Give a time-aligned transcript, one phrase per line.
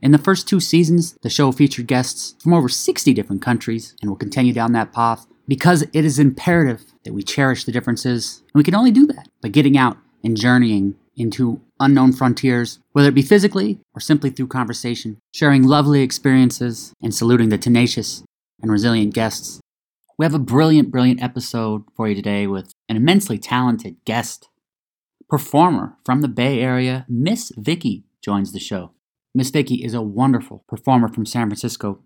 [0.00, 4.08] In the first two seasons, the show featured guests from over 60 different countries and
[4.08, 8.42] will continue down that path because it is imperative that we cherish the differences.
[8.52, 13.08] And we can only do that by getting out and journeying into unknown frontiers, whether
[13.08, 18.22] it be physically or simply through conversation, sharing lovely experiences and saluting the tenacious
[18.62, 19.60] and resilient guests.
[20.16, 24.48] We have a brilliant, brilliant episode for you today with an immensely talented guest
[25.28, 28.92] performer from the Bay Area, Miss Vicky, joins the show.
[29.38, 32.00] Miss Vicky is a wonderful performer from San Francisco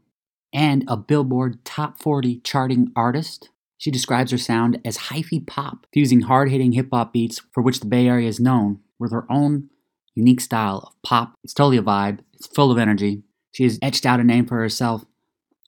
[0.52, 3.48] and a Billboard Top 40 charting artist.
[3.78, 7.80] She describes her sound as hyphy pop, fusing hard hitting hip hop beats for which
[7.80, 9.70] the Bay Area is known with her own
[10.14, 11.32] unique style of pop.
[11.42, 13.22] It's totally a vibe, it's full of energy.
[13.52, 15.06] She has etched out a name for herself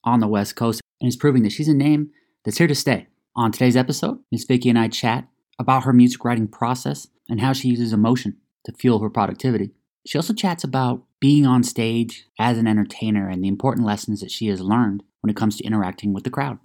[0.05, 2.11] on the West Coast and is proving that she's a name
[2.45, 3.07] that's here to stay.
[3.37, 7.55] On today's episode, Miss Vicky and I chat about her music writing process and how
[7.55, 9.71] she uses emotion to fuel her productivity.
[10.07, 14.31] She also chats about being on stage as an entertainer and the important lessons that
[14.31, 16.59] she has learned when it comes to interacting with the crowd.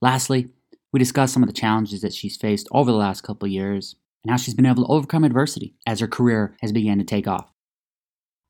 [0.00, 0.48] Lastly,
[0.90, 4.30] we discuss some of the challenges that she's faced over the last couple years and
[4.30, 7.52] how she's been able to overcome adversity as her career has begun to take off.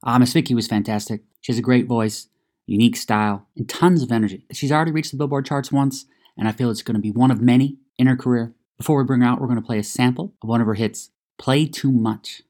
[0.05, 1.23] Uh, Miss Vicky was fantastic.
[1.41, 2.29] She has a great voice,
[2.67, 4.45] unique style, and tons of energy.
[4.53, 7.33] She's already reached the Billboard charts once, and I feel it's going to be one
[7.33, 8.55] of many in her career.
[8.77, 10.75] Before we bring her out, we're going to play a sample of one of her
[10.75, 12.43] hits, Play Too Much.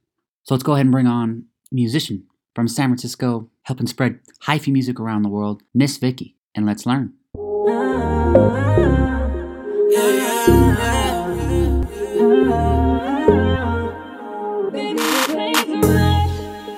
[0.43, 2.27] So let's go ahead and bring on musician
[2.59, 7.13] from San Francisco, helping spread hyphy music around the world, Miss Vicky, and let's learn.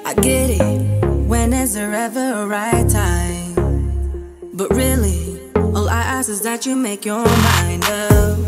[0.05, 1.03] I get it.
[1.27, 4.35] When is there ever a right time?
[4.53, 8.39] But really, all I ask is that you make your mind up.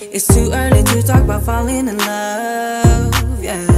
[0.00, 3.75] It's too early to talk about falling in love, yeah.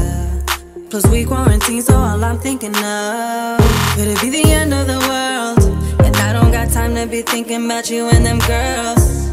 [0.91, 3.59] Plus we quarantine, so all I'm thinking of
[3.95, 5.61] could it be the end of the world?
[6.03, 9.29] And I don't got time to be thinking about you and them girls.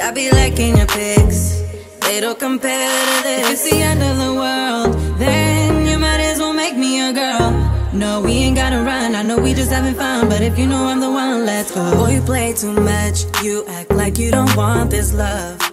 [0.00, 1.62] I be liking your pics.
[2.02, 3.44] They don't compare to this.
[3.44, 7.12] If it's the end of the world, then you might as well make me a
[7.12, 7.50] girl.
[7.92, 9.16] No, we ain't gotta run.
[9.16, 11.90] I know we just having fun, but if you know I'm the one, let's go.
[11.92, 13.24] Boy, you play too much.
[13.42, 15.69] You act like you don't want this love.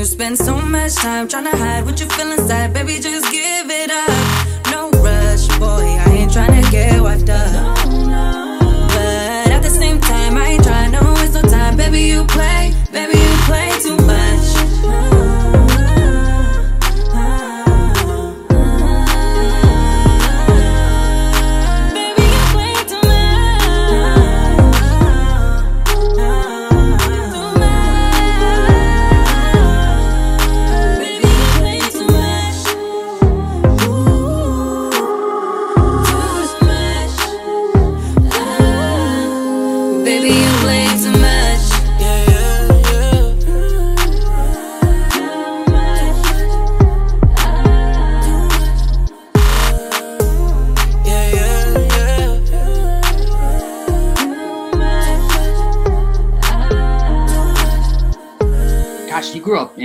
[0.00, 2.72] You spend so much time trying to hide what you feel inside.
[2.72, 4.08] Baby, just give it up.
[4.72, 5.84] No rush, boy.
[5.84, 7.76] I ain't trying to get wiped up.
[8.88, 11.76] But at the same time, I ain't trying to waste no time.
[11.76, 13.99] Baby, you play, baby, you play too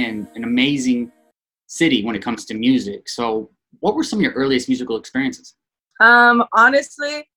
[0.05, 1.11] an amazing
[1.67, 3.09] city when it comes to music.
[3.09, 3.49] So,
[3.79, 5.55] what were some of your earliest musical experiences?
[5.99, 7.27] Um, honestly,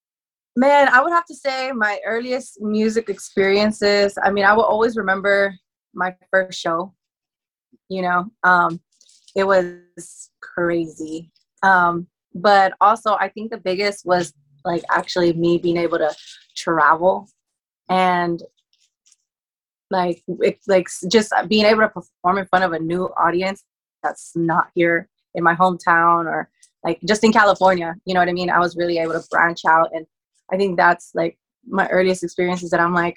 [0.57, 4.19] man, I would have to say my earliest music experiences.
[4.23, 5.55] I mean, I will always remember
[5.95, 6.95] my first show.
[7.89, 8.81] You know, um,
[9.35, 11.31] it was crazy.
[11.63, 14.33] Um, but also, I think the biggest was
[14.65, 16.15] like actually me being able to
[16.57, 17.29] travel
[17.89, 18.43] and
[19.91, 23.65] like it, like just being able to perform in front of a new audience
[24.03, 26.49] that's not here in my hometown or
[26.85, 27.95] like just in California.
[28.05, 28.51] You know what I mean?
[28.51, 30.07] I was really able to branch out, and
[30.53, 33.17] I think that's like my earliest experiences that I'm like,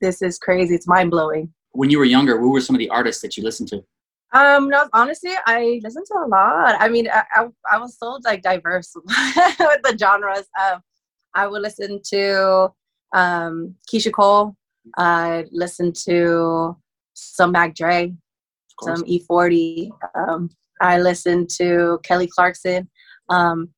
[0.00, 0.74] this is crazy.
[0.74, 1.52] It's mind blowing.
[1.72, 3.84] When you were younger, who were some of the artists that you listened to?
[4.32, 6.76] Um, no, honestly, I listened to a lot.
[6.78, 9.06] I mean, I, I, I was so like diverse with
[9.82, 10.46] the genres.
[10.60, 10.82] Um,
[11.34, 12.72] I would listen to
[13.14, 14.56] um, Keyshia Cole.
[14.96, 16.76] I listened to
[17.14, 18.14] some Mac Dre,
[18.82, 19.90] some E40.
[20.14, 20.50] Um,
[20.80, 22.88] I listened to Kelly Clarkson.
[23.28, 23.70] Um,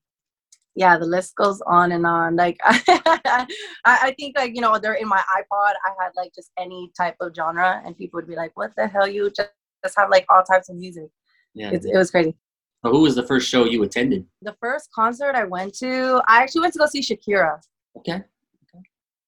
[0.74, 2.36] yeah, the list goes on and on.
[2.36, 3.46] Like I,
[3.84, 5.72] I think like you know they're in my iPod.
[5.84, 8.86] I had like just any type of genre, and people would be like, "What the
[8.86, 9.08] hell?
[9.08, 9.50] You just,
[9.84, 11.08] just have like all types of music."
[11.54, 12.36] Yeah, it, it was crazy.
[12.84, 14.24] Who was the first show you attended?
[14.42, 17.60] The first concert I went to, I actually went to go see Shakira.
[17.96, 18.14] Okay.
[18.14, 18.82] okay.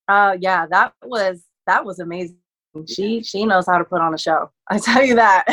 [0.07, 2.37] Uh, yeah, that was that was amazing.
[2.87, 4.51] She she knows how to put on a show.
[4.69, 5.45] I tell you that.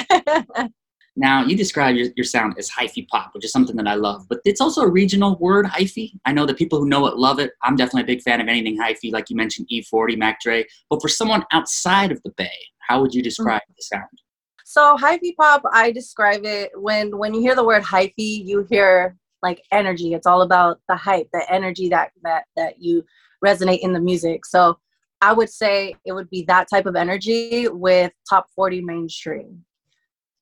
[1.19, 4.27] Now, you describe your, your sound as hyphy pop, which is something that I love,
[4.29, 6.11] but it's also a regional word, hyphy.
[6.25, 7.53] I know that people who know it love it.
[7.63, 10.63] I'm definitely a big fan of anything hyphy, like you mentioned, E40, Mac Dre.
[10.91, 13.73] But for someone outside of the Bay, how would you describe mm-hmm.
[13.75, 14.21] the sound?
[14.63, 19.17] So hyphy pop, I describe it when when you hear the word hyphy, you hear
[19.41, 20.13] like energy.
[20.13, 23.03] It's all about the hype, the energy that that that you
[23.43, 24.45] resonate in the music.
[24.45, 24.77] So
[25.21, 29.63] I would say it would be that type of energy with top 40 mainstream.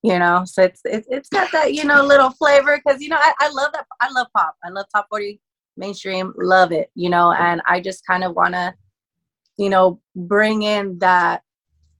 [0.02, 3.16] You know so it's it's, it's got that you know little flavor because you know
[3.18, 4.54] I, I love that i love pop.
[4.62, 5.40] I love top 40
[5.76, 8.72] mainstream love it you know and i just kind of want to
[9.56, 11.42] you know bring in that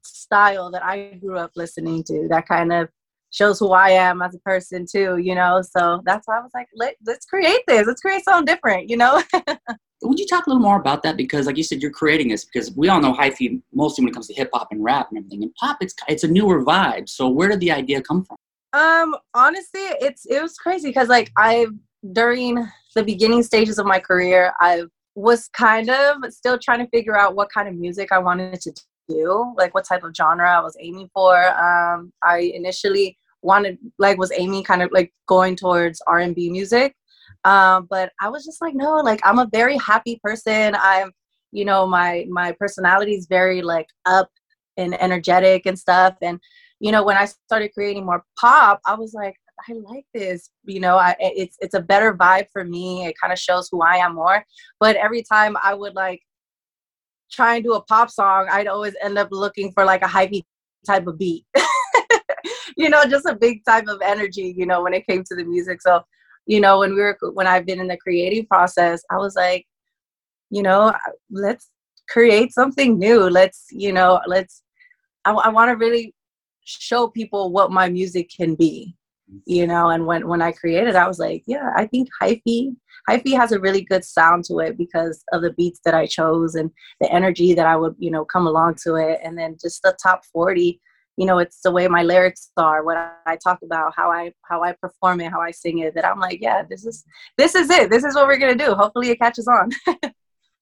[0.05, 2.89] style that i grew up listening to that kind of
[3.33, 6.53] shows who i am as a person too you know so that's why i was
[6.55, 7.87] like Let, let's create this.
[7.87, 9.21] Let's create something different you know
[10.03, 11.17] would you talk a little more about that?
[11.17, 14.15] Because, like you said, you're creating this because we all know hyphy mostly when it
[14.15, 15.43] comes to hip hop and rap and everything.
[15.43, 17.09] And pop, it's it's a newer vibe.
[17.09, 18.37] So where did the idea come from?
[18.73, 21.67] Um, honestly, it's it was crazy because like I
[22.13, 24.85] during the beginning stages of my career, I
[25.15, 28.73] was kind of still trying to figure out what kind of music I wanted to
[29.09, 31.37] do, like what type of genre I was aiming for.
[31.59, 36.51] Um, I initially wanted like was aiming kind of like going towards R and B
[36.51, 36.95] music
[37.47, 40.75] um, but I was just like, no, like I'm a very happy person.
[40.75, 41.13] I'm,
[41.53, 44.29] you know, my my personality is very like up
[44.77, 46.17] and energetic and stuff.
[46.21, 46.41] And
[46.81, 49.37] you know, when I started creating more pop, I was like,
[49.69, 50.51] I like this.
[50.65, 53.07] You know, I it's it's a better vibe for me.
[53.07, 54.45] It kind of shows who I am more.
[54.81, 56.23] But every time I would like
[57.31, 60.43] try and do a pop song, I'd always end up looking for like a hyphy
[60.85, 61.45] type of beat.
[62.77, 65.45] you know, just a big type of energy, you know, when it came to the
[65.45, 65.81] music.
[65.81, 66.03] So
[66.47, 69.67] you know when we were when i've been in the creative process i was like
[70.51, 70.95] you know
[71.31, 71.71] let's
[72.09, 73.29] create something new.
[73.29, 74.63] Let's you know let's
[75.25, 76.15] i, I want to really
[76.65, 78.97] show people what my music can be
[79.45, 82.77] you know and when when i created i was like yeah i think hyphy
[83.09, 86.55] hyphy has a really good sound to it because of the beats that i chose
[86.55, 86.71] and
[87.01, 89.19] the energy that i would you know come along to it.
[89.23, 90.81] And then just the top 40
[91.17, 92.97] you know it's the way my lyrics are what
[93.27, 96.21] i talk about how i how i perform it how i sing it that i'm
[96.21, 97.05] like yeah this is
[97.37, 97.91] this is it.
[97.91, 98.75] This is what we're going to do.
[98.75, 99.71] Hopefully it catches on.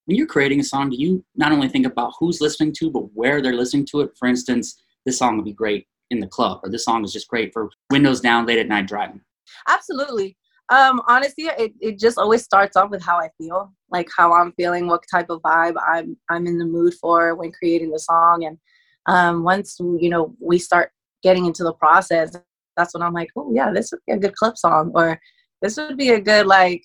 [0.06, 3.04] When you're creating a song do you not only think about who's listening to but
[3.14, 4.10] where they're listening to it?
[4.18, 7.26] For instance this song would be great in the club or this song is just
[7.26, 9.22] great for windows down late at night driving.
[9.66, 10.36] Absolutely.
[10.68, 14.52] Um honestly it, it just always starts off with how i feel like how i'm
[14.52, 18.44] feeling what type of vibe i'm i'm in the mood for when creating the song
[18.44, 18.58] and
[19.06, 20.90] um, once you know we start
[21.22, 22.36] getting into the process,
[22.76, 25.18] that's when I'm like, oh yeah, this would be a good club song, or
[25.62, 26.84] this would be a good like,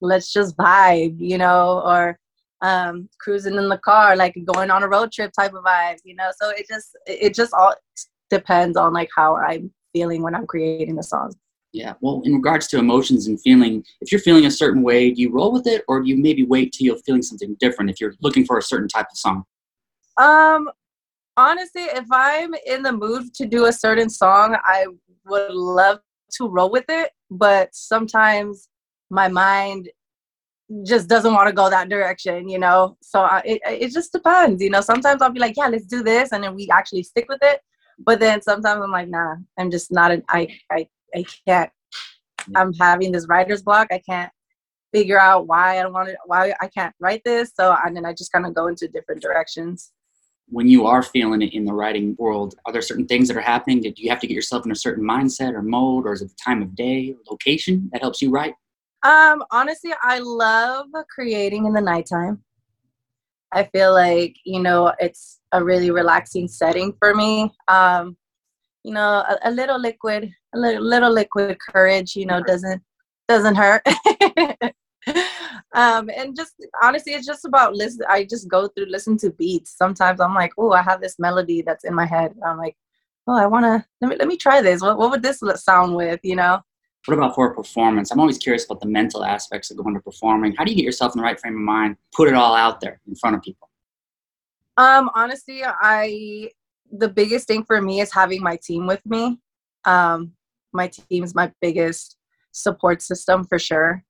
[0.00, 2.18] let's just vibe, you know, or
[2.62, 6.14] um, cruising in the car, like going on a road trip type of vibe, you
[6.14, 6.30] know.
[6.40, 7.74] So it just it just all
[8.30, 11.34] depends on like how I'm feeling when I'm creating the song.
[11.72, 11.94] Yeah.
[12.00, 15.30] Well, in regards to emotions and feeling, if you're feeling a certain way, do you
[15.32, 18.14] roll with it, or do you maybe wait till you're feeling something different if you're
[18.20, 19.44] looking for a certain type of song?
[20.16, 20.68] Um,
[21.40, 24.86] honestly, if I'm in the mood to do a certain song, I
[25.26, 26.00] would love
[26.36, 27.10] to roll with it.
[27.30, 28.68] But sometimes
[29.10, 29.88] my mind
[30.86, 32.96] just doesn't want to go that direction, you know?
[33.02, 34.80] So I, it, it just depends, you know?
[34.80, 36.32] Sometimes I'll be like, yeah, let's do this.
[36.32, 37.60] And then we actually stick with it.
[37.98, 41.70] But then sometimes I'm like, nah, I'm just not, an, I, I, I can't.
[42.56, 43.88] I'm having this writer's block.
[43.90, 44.32] I can't
[44.92, 47.52] figure out why I don't want to, why I can't write this.
[47.54, 49.92] So, and then I just kind of go into different directions
[50.50, 53.42] when you are feeling it in the writing world, are there certain things that are
[53.42, 53.80] happening?
[53.80, 56.28] Do you have to get yourself in a certain mindset or mode, or is it
[56.28, 58.54] the time of day or location that helps you write?
[59.02, 62.42] Um, honestly, I love creating in the nighttime.
[63.52, 67.52] I feel like you know it's a really relaxing setting for me.
[67.68, 68.16] Um,
[68.84, 72.82] you know, a, a little liquid, a little, little liquid courage, you know, doesn't
[73.28, 73.82] doesn't hurt.
[75.72, 78.02] um, and just honestly, it's just about listen.
[78.08, 79.76] I just go through listen to beats.
[79.76, 82.34] Sometimes I'm like, oh, I have this melody that's in my head.
[82.44, 82.76] I'm like,
[83.26, 84.82] oh, I want to let me let me try this.
[84.82, 86.20] What what would this sound with?
[86.22, 86.60] You know.
[87.06, 88.10] What about for a performance?
[88.10, 90.54] I'm always curious about the mental aspects of going to performing.
[90.56, 91.96] How do you get yourself in the right frame of mind?
[92.14, 93.70] Put it all out there in front of people.
[94.76, 96.50] Um, honestly, I
[96.92, 99.40] the biggest thing for me is having my team with me.
[99.84, 100.32] Um,
[100.72, 102.16] my team's my biggest
[102.52, 104.04] support system for sure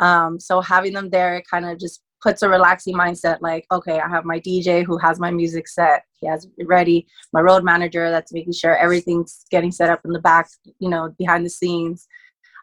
[0.00, 4.08] Um, so having them there, kind of just puts a relaxing mindset like, okay, I
[4.08, 8.10] have my DJ who has my music set, he has it ready, my road manager
[8.10, 12.06] that's making sure everything's getting set up in the back, you know, behind the scenes.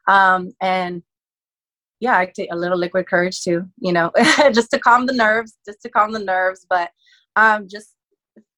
[0.07, 1.01] Um, and
[1.99, 4.11] yeah, I take a little liquid courage too, you know,
[4.53, 6.65] just to calm the nerves, just to calm the nerves.
[6.69, 6.91] But
[7.35, 7.93] um, just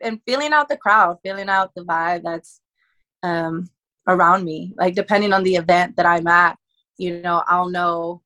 [0.01, 2.61] and feeling out the crowd, feeling out the vibe that's
[3.23, 3.69] um,
[4.07, 4.73] around me.
[4.77, 6.57] Like depending on the event that I'm at,
[6.97, 8.21] you know, I'll know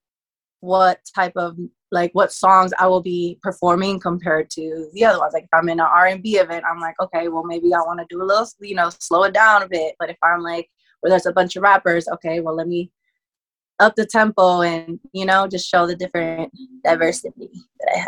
[0.63, 1.57] what type of
[1.91, 5.33] like what songs I will be performing compared to the other ones.
[5.33, 8.05] Like if I'm in an R&B event, I'm like, okay, well maybe I want to
[8.09, 9.95] do a little, you know, slow it down a bit.
[9.99, 10.69] But if I'm like
[11.01, 12.91] where there's a bunch of rappers, okay, well let me
[13.79, 16.49] up the tempo and you know just show the different
[16.85, 18.07] diversity that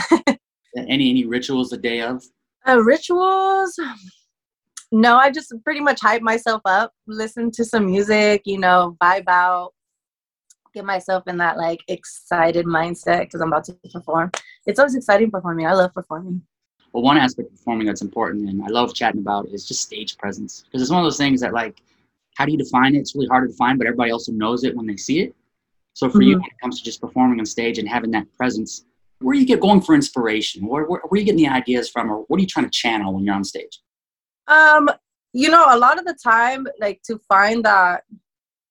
[0.00, 0.38] I have.
[0.76, 2.24] any any rituals a day of?
[2.66, 3.78] Uh, rituals?
[4.90, 9.28] No, I just pretty much hype myself up, listen to some music, you know, vibe
[9.28, 9.73] out,
[10.74, 14.30] get myself in that like excited mindset because I'm about to perform.
[14.66, 15.66] It's always exciting performing.
[15.66, 16.42] I love performing.
[16.92, 20.16] Well, one aspect of performing that's important and I love chatting about is just stage
[20.18, 21.80] presence because it's one of those things that like,
[22.36, 22.98] how do you define it?
[22.98, 25.34] It's really hard to define, but everybody also knows it when they see it.
[25.94, 26.28] So for mm-hmm.
[26.28, 28.84] you, when it comes to just performing on stage and having that presence,
[29.20, 30.66] where do you get going for inspiration?
[30.66, 32.70] Where, where, where are you getting the ideas from, or what are you trying to
[32.70, 33.80] channel when you're on stage?
[34.48, 34.90] Um,
[35.32, 38.02] you know, a lot of the time, like to find that,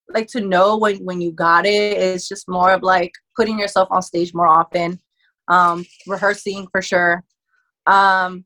[0.08, 3.88] like to know when when you got it is just more of like putting yourself
[3.90, 4.98] on stage more often,
[5.48, 7.24] um, rehearsing for sure.
[7.86, 8.44] Um,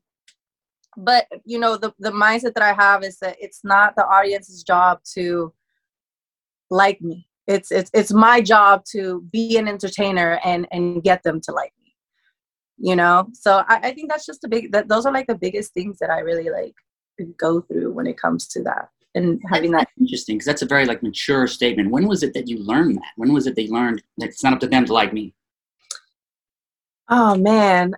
[0.97, 4.63] but you know, the the mindset that I have is that it's not the audience's
[4.63, 5.53] job to
[6.69, 7.27] like me.
[7.47, 11.73] It's it's it's my job to be an entertainer and and get them to like
[11.83, 11.89] me
[12.79, 15.35] you know so I, I think that's just a big that those are like the
[15.35, 16.73] biggest things that i really like
[17.37, 18.89] go through when it comes to that
[19.19, 21.91] and having that interesting because that's a very like mature statement.
[21.91, 23.11] When was it that you learned that?
[23.15, 25.33] When was it they learned that it's not up to them to like me?
[27.09, 27.93] Oh man.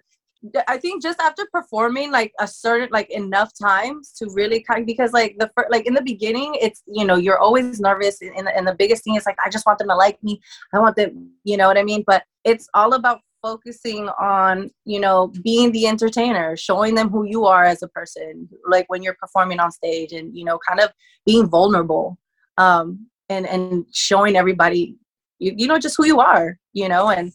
[0.67, 5.13] I think just after performing like a certain like enough times to really kind because
[5.13, 8.67] like the first like in the beginning it's you know you're always nervous and, and
[8.67, 10.41] the biggest thing is like i just want them to like me.
[10.73, 12.03] I want them you know what i mean?
[12.07, 17.45] But it's all about focusing on you know being the entertainer showing them who you
[17.45, 20.91] are as a person like when you're performing on stage and you know kind of
[21.25, 22.17] being vulnerable
[22.57, 24.95] um and and showing everybody
[25.39, 27.31] you, you know just who you are you know and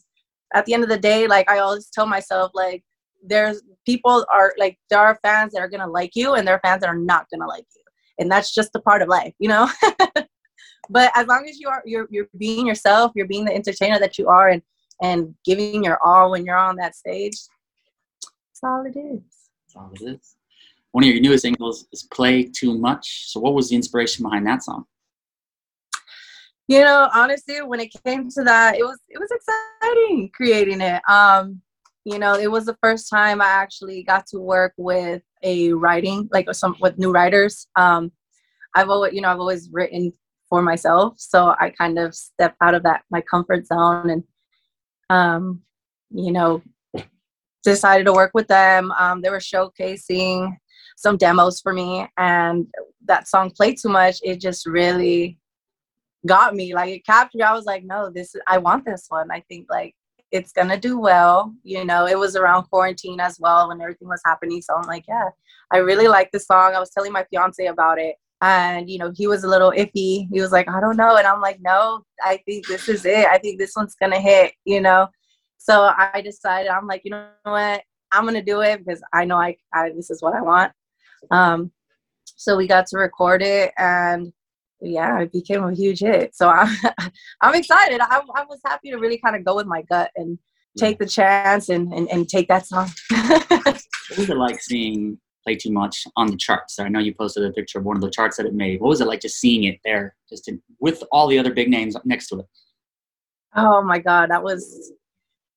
[0.53, 2.83] at the end of the day like i always tell myself like
[3.23, 6.61] there's people are like there are fans that are gonna like you and there are
[6.63, 7.83] fans that are not gonna like you
[8.19, 9.69] and that's just a part of life you know?
[10.89, 14.17] But as long as you are you're, you're being yourself you're being the entertainer that
[14.17, 14.61] you are and
[15.01, 17.35] and giving your all when you're on that stage.
[18.21, 19.21] That's all it is.
[19.67, 20.35] That's all it is.
[20.91, 24.47] One of your newest singles is "Play Too Much." So, what was the inspiration behind
[24.47, 24.85] that song?
[26.67, 31.01] You know, honestly, when it came to that, it was it was exciting creating it.
[31.09, 31.61] Um,
[32.03, 36.27] you know, it was the first time I actually got to work with a writing
[36.31, 37.67] like some with new writers.
[37.75, 38.11] Um,
[38.75, 40.11] I've always, you know, I've always written
[40.49, 44.23] for myself, so I kind of step out of that my comfort zone and
[45.09, 45.61] um,
[46.09, 46.61] you know,
[47.63, 48.91] decided to work with them.
[48.93, 50.55] Um, they were showcasing
[50.95, 52.67] some demos for me, and
[53.05, 54.19] that song played too much.
[54.23, 55.37] It just really
[56.25, 56.73] got me.
[56.73, 57.41] Like it captured.
[57.41, 59.31] I was like, no, this I want this one.
[59.31, 59.95] I think like
[60.31, 61.53] it's gonna do well.
[61.63, 64.61] You know, it was around quarantine as well when everything was happening.
[64.61, 65.29] So I'm like, yeah,
[65.71, 66.73] I really like the song.
[66.75, 70.27] I was telling my fiance about it and you know he was a little iffy.
[70.31, 71.17] He was like i don't know.
[71.17, 73.25] And i'm like no i think this is it.
[73.27, 75.07] I think this one's gonna hit you know?
[75.57, 77.83] So i decided i'm like you know what?
[78.11, 80.71] I'm gonna do it because i know i, I this is what i want.
[81.31, 81.71] Um
[82.25, 84.31] so we got to record it and
[84.81, 86.35] yeah it became a huge hit.
[86.35, 86.75] So i'm
[87.41, 88.01] i'm excited.
[88.01, 90.37] I, I was happy to really kind of go with my gut and
[90.77, 92.89] take the chance and and, and take that song.
[93.09, 96.77] What was it like seeing play too much on the charts.
[96.77, 98.81] I know you posted a picture of one of the charts that it made.
[98.81, 100.49] What was it like just seeing it there, just
[100.79, 102.45] with all the other big names next to it?
[103.55, 104.91] Oh my god, that was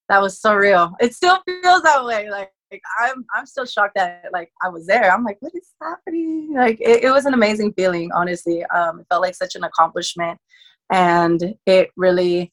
[0.08, 0.94] that was so real.
[1.00, 2.30] It still feels that way.
[2.30, 5.12] Like, like I'm I'm still shocked that like I was there.
[5.12, 6.54] I'm like, what is happening?
[6.54, 8.64] Like it, it was an amazing feeling, honestly.
[8.66, 10.38] Um, it felt like such an accomplishment,
[10.92, 12.52] and it really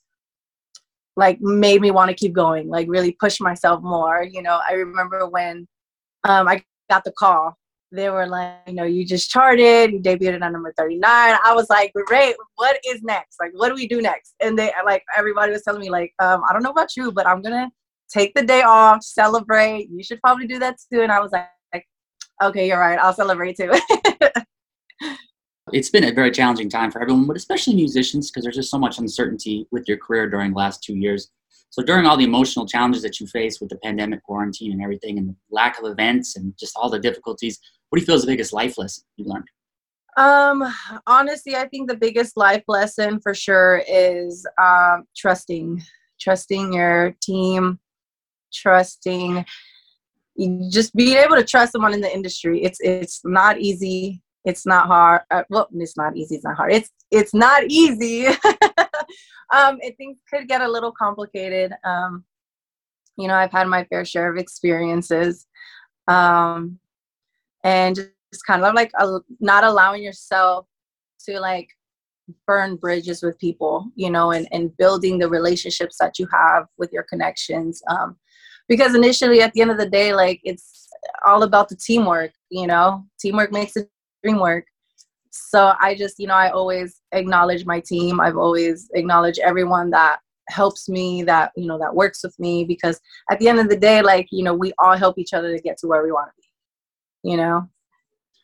[1.16, 2.68] like made me want to keep going.
[2.68, 4.24] Like really push myself more.
[4.24, 5.68] You know, I remember when
[6.24, 7.58] um, I got the call.
[7.92, 11.02] They were like, you know, you just charted, you debuted at number 39.
[11.04, 13.38] I was like, great, what is next?
[13.40, 14.36] Like, what do we do next?
[14.42, 17.26] And they, like, everybody was telling me, like, um, I don't know about you, but
[17.26, 17.72] I'm going to
[18.10, 19.90] take the day off, celebrate.
[19.90, 21.02] You should probably do that too.
[21.02, 21.86] And I was like,
[22.44, 23.00] okay, you're right.
[23.00, 23.72] I'll celebrate too.
[25.74, 28.80] It's been a very challenging time for everyone, but especially musicians, because there's just so
[28.80, 31.30] much uncertainty with your career during the last two years.
[31.70, 35.18] So during all the emotional challenges that you face with the pandemic, quarantine, and everything,
[35.18, 37.60] and the lack of events, and just all the difficulties,
[37.90, 39.48] what do you feel is the biggest life lesson you learned?
[40.18, 40.64] Um,
[41.06, 45.84] honestly, I think the biggest life lesson for sure is um, trusting,
[46.20, 47.80] trusting your team,
[48.52, 49.46] trusting,
[50.72, 52.64] just being able to trust someone in the industry.
[52.64, 54.24] It's it's not easy.
[54.44, 55.22] It's not hard.
[55.30, 56.36] Uh, well, it's not easy.
[56.36, 56.74] It's not hard.
[56.74, 58.28] It's it's not easy.
[59.54, 61.74] um, I think could get a little complicated.
[61.84, 62.24] Um,
[63.18, 65.48] you know, I've had my fair share of experiences,
[66.08, 66.80] um,
[67.64, 68.92] and just kind of like
[69.40, 70.68] not allowing yourself
[71.28, 71.70] to like
[72.46, 76.92] burn bridges with people, you know, and and building the relationships that you have with
[76.92, 77.82] your connections.
[77.90, 78.18] Um,
[78.68, 80.88] because initially, at the end of the day, like it's
[81.26, 82.32] all about the teamwork.
[82.50, 83.88] You know, teamwork makes the
[84.24, 84.66] dream work
[85.50, 88.20] so i just you know i always acknowledge my team.
[88.20, 93.00] I've always acknowledged everyone that helps me that you know that works with me because
[93.30, 95.62] at the end of the day like you know we all help each other to
[95.62, 97.68] get to where we want to be you know?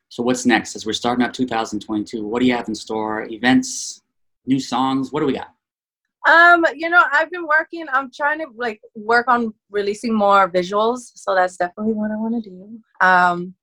[0.09, 0.75] So what's next?
[0.75, 3.27] As we're starting out 2022 what do you have in store?
[3.29, 4.01] Events?
[4.45, 5.11] New songs?
[5.11, 5.49] What do we got?
[6.27, 11.11] Um you know i've been working i'm trying to like work on releasing more visuals
[11.15, 12.79] so that's definitely what i want to do.
[13.01, 13.55] Um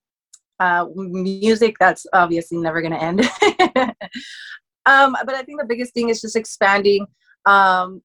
[0.61, 3.21] uh, music that's obviously never going to end.
[4.87, 7.07] um, but I think the biggest thing is just expanding
[7.47, 8.03] um,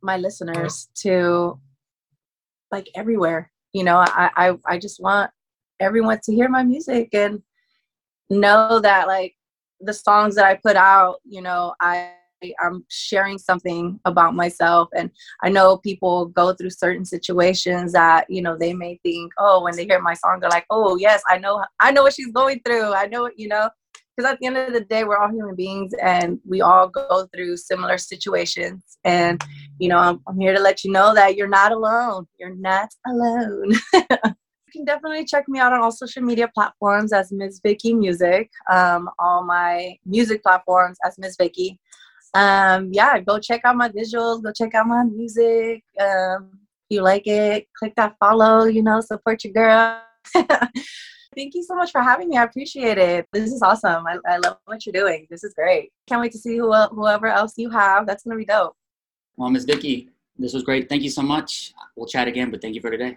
[0.00, 1.60] my listeners to
[2.70, 3.50] like everywhere.
[3.72, 5.30] You know, I, I I just want
[5.80, 7.42] everyone to hear my music and
[8.30, 9.34] know that like
[9.80, 12.12] the songs that I put out, you know, I
[12.60, 14.88] I'm sharing something about myself.
[14.96, 15.10] And
[15.42, 19.76] I know people go through certain situations that, you know, they may think, oh, when
[19.76, 22.60] they hear my song, they're like, oh, yes, I know, I know what she's going
[22.64, 22.92] through.
[22.94, 23.68] I know, you know,
[24.16, 27.26] because at the end of the day, we're all human beings and we all go
[27.34, 28.98] through similar situations.
[29.04, 29.42] And,
[29.78, 32.26] you know, I'm, I'm here to let you know that you're not alone.
[32.38, 33.72] You're not alone.
[33.94, 37.60] you can definitely check me out on all social media platforms as Ms.
[37.64, 38.50] Vicky Music.
[38.70, 41.36] Um, all my music platforms as Ms.
[41.38, 41.78] Vicky
[42.34, 45.82] um, yeah, go check out my visuals, go check out my music.
[46.00, 50.02] Um, if you like it, click that follow, you know, support your girl.
[51.36, 52.36] Thank you so much for having me.
[52.36, 53.26] I appreciate it.
[53.32, 54.04] This is awesome.
[54.06, 55.26] I, I love what you're doing.
[55.30, 55.92] This is great.
[56.08, 58.06] Can't wait to see who, whoever else you have.
[58.06, 58.74] That's going to be dope.
[59.36, 59.64] Well, Ms.
[59.64, 60.88] Vicky, this was great.
[60.88, 61.72] Thank you so much.
[61.96, 63.16] We'll chat again, but thank you for today.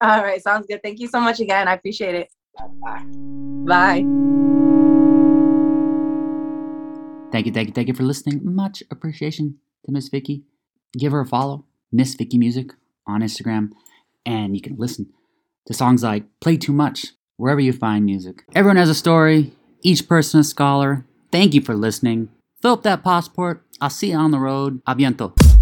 [0.00, 0.42] All right.
[0.42, 0.82] Sounds good.
[0.82, 1.68] Thank you so much again.
[1.68, 2.28] I appreciate it.
[2.82, 3.04] Bye.
[4.04, 4.97] Bye.
[7.30, 8.40] Thank you, thank you, thank you for listening.
[8.42, 10.44] Much appreciation to Miss Vicky.
[10.98, 12.72] Give her a follow, Miss Vicky Music
[13.06, 13.72] on Instagram,
[14.24, 15.12] and you can listen
[15.66, 18.44] to songs like Play Too Much wherever you find music.
[18.54, 21.04] Everyone has a story, each person a scholar.
[21.30, 22.30] Thank you for listening.
[22.62, 23.62] Fill up that passport.
[23.80, 24.82] I'll see you on the road.
[24.86, 25.57] Aviento.